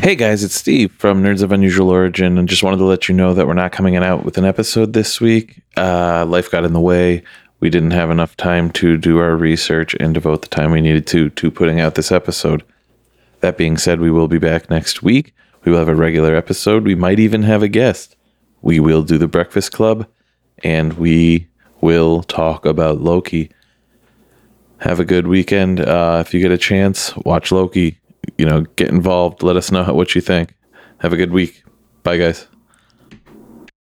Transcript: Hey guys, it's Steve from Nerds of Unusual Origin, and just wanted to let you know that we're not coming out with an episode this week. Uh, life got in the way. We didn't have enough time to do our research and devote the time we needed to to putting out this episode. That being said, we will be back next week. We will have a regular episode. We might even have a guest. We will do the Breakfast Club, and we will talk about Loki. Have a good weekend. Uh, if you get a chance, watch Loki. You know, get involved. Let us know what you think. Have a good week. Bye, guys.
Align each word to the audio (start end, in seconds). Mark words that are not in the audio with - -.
Hey 0.00 0.14
guys, 0.14 0.44
it's 0.44 0.54
Steve 0.54 0.92
from 0.92 1.22
Nerds 1.22 1.42
of 1.42 1.50
Unusual 1.50 1.90
Origin, 1.90 2.38
and 2.38 2.48
just 2.48 2.62
wanted 2.62 2.76
to 2.76 2.84
let 2.84 3.08
you 3.08 3.14
know 3.14 3.34
that 3.34 3.46
we're 3.48 3.52
not 3.52 3.72
coming 3.72 3.96
out 3.96 4.24
with 4.24 4.38
an 4.38 4.44
episode 4.44 4.92
this 4.92 5.20
week. 5.20 5.60
Uh, 5.76 6.24
life 6.24 6.50
got 6.50 6.64
in 6.64 6.72
the 6.72 6.80
way. 6.80 7.22
We 7.58 7.68
didn't 7.68 7.90
have 7.90 8.10
enough 8.10 8.36
time 8.36 8.70
to 8.72 8.96
do 8.96 9.18
our 9.18 9.36
research 9.36 9.96
and 9.98 10.14
devote 10.14 10.42
the 10.42 10.48
time 10.48 10.70
we 10.70 10.80
needed 10.80 11.06
to 11.08 11.30
to 11.30 11.50
putting 11.50 11.80
out 11.80 11.96
this 11.96 12.12
episode. 12.12 12.62
That 13.40 13.58
being 13.58 13.76
said, 13.76 14.00
we 14.00 14.10
will 14.10 14.28
be 14.28 14.38
back 14.38 14.70
next 14.70 15.02
week. 15.02 15.34
We 15.64 15.72
will 15.72 15.80
have 15.80 15.88
a 15.88 15.94
regular 15.96 16.34
episode. 16.36 16.84
We 16.84 16.94
might 16.94 17.18
even 17.18 17.42
have 17.42 17.64
a 17.64 17.68
guest. 17.68 18.16
We 18.62 18.78
will 18.78 19.02
do 19.02 19.18
the 19.18 19.28
Breakfast 19.28 19.72
Club, 19.72 20.06
and 20.62 20.92
we 20.94 21.48
will 21.80 22.22
talk 22.22 22.64
about 22.64 23.00
Loki. 23.00 23.50
Have 24.78 25.00
a 25.00 25.04
good 25.04 25.26
weekend. 25.26 25.80
Uh, 25.80 26.22
if 26.24 26.32
you 26.32 26.40
get 26.40 26.52
a 26.52 26.56
chance, 26.56 27.14
watch 27.16 27.50
Loki. 27.50 27.98
You 28.38 28.46
know, 28.46 28.62
get 28.76 28.88
involved. 28.88 29.42
Let 29.42 29.56
us 29.56 29.70
know 29.70 29.84
what 29.94 30.14
you 30.14 30.20
think. 30.20 30.54
Have 31.00 31.12
a 31.12 31.16
good 31.16 31.32
week. 31.32 31.62
Bye, 32.02 32.16
guys. 32.16 32.46